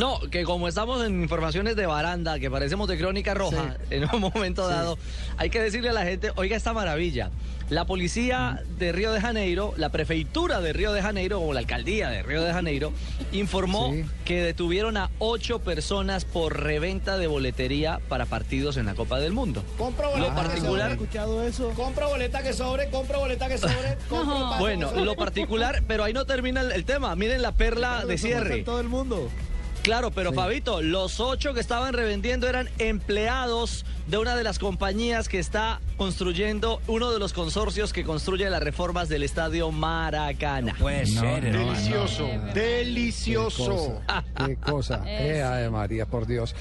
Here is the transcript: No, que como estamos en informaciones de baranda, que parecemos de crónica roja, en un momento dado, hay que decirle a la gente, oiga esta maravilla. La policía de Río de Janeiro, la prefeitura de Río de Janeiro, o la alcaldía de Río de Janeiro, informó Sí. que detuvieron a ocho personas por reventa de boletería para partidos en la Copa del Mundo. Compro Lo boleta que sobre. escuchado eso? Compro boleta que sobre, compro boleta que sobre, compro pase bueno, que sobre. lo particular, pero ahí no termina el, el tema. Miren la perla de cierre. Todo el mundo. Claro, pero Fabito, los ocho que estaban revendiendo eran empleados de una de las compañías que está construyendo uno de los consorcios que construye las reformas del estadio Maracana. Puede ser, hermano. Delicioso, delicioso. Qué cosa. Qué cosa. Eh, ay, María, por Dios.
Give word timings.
No, 0.00 0.20
que 0.30 0.44
como 0.44 0.68
estamos 0.68 1.04
en 1.04 1.20
informaciones 1.22 1.74
de 1.74 1.84
baranda, 1.84 2.38
que 2.38 2.48
parecemos 2.52 2.86
de 2.86 2.96
crónica 2.96 3.34
roja, 3.34 3.78
en 3.90 4.04
un 4.14 4.20
momento 4.20 4.68
dado, 4.68 4.96
hay 5.38 5.50
que 5.50 5.60
decirle 5.60 5.88
a 5.88 5.92
la 5.92 6.04
gente, 6.04 6.30
oiga 6.36 6.56
esta 6.56 6.72
maravilla. 6.72 7.30
La 7.68 7.84
policía 7.84 8.62
de 8.78 8.92
Río 8.92 9.10
de 9.10 9.20
Janeiro, 9.20 9.74
la 9.76 9.88
prefeitura 9.88 10.60
de 10.60 10.72
Río 10.72 10.92
de 10.92 11.02
Janeiro, 11.02 11.40
o 11.40 11.52
la 11.52 11.58
alcaldía 11.58 12.10
de 12.10 12.22
Río 12.22 12.44
de 12.44 12.52
Janeiro, 12.52 12.92
informó 13.32 13.92
Sí. 13.92 14.04
que 14.24 14.40
detuvieron 14.40 14.96
a 14.96 15.10
ocho 15.18 15.58
personas 15.58 16.24
por 16.24 16.62
reventa 16.62 17.18
de 17.18 17.26
boletería 17.26 17.98
para 18.08 18.24
partidos 18.24 18.76
en 18.76 18.86
la 18.86 18.94
Copa 18.94 19.18
del 19.18 19.32
Mundo. 19.32 19.64
Compro 19.76 20.16
Lo 20.16 20.30
boleta 20.30 20.54
que 20.54 20.60
sobre. 20.60 20.92
escuchado 20.92 21.42
eso? 21.42 21.70
Compro 21.70 22.08
boleta 22.08 22.40
que 22.44 22.52
sobre, 22.52 22.88
compro 22.90 23.18
boleta 23.18 23.48
que 23.48 23.58
sobre, 23.58 23.96
compro 24.08 24.48
pase 24.48 24.60
bueno, 24.60 24.86
que 24.90 24.92
sobre. 24.94 25.04
lo 25.06 25.16
particular, 25.16 25.82
pero 25.88 26.04
ahí 26.04 26.12
no 26.12 26.24
termina 26.24 26.60
el, 26.60 26.70
el 26.70 26.84
tema. 26.84 27.16
Miren 27.16 27.42
la 27.42 27.50
perla 27.50 28.06
de 28.06 28.16
cierre. 28.16 28.62
Todo 28.62 28.80
el 28.80 28.88
mundo. 28.88 29.28
Claro, 29.88 30.10
pero 30.10 30.34
Fabito, 30.34 30.82
los 30.82 31.18
ocho 31.18 31.54
que 31.54 31.60
estaban 31.60 31.94
revendiendo 31.94 32.46
eran 32.46 32.68
empleados 32.78 33.86
de 34.06 34.18
una 34.18 34.36
de 34.36 34.44
las 34.44 34.58
compañías 34.58 35.30
que 35.30 35.38
está 35.38 35.80
construyendo 35.96 36.82
uno 36.88 37.10
de 37.10 37.18
los 37.18 37.32
consorcios 37.32 37.94
que 37.94 38.04
construye 38.04 38.50
las 38.50 38.62
reformas 38.62 39.08
del 39.08 39.22
estadio 39.22 39.70
Maracana. 39.70 40.74
Puede 40.78 41.06
ser, 41.06 41.42
hermano. 41.42 41.72
Delicioso, 41.72 42.28
delicioso. 42.52 44.02
Qué 44.06 44.12
cosa. 44.36 44.46
Qué 44.46 44.56
cosa. 44.56 45.04
Eh, 45.08 45.42
ay, 45.42 45.70
María, 45.70 46.04
por 46.04 46.26
Dios. 46.26 46.54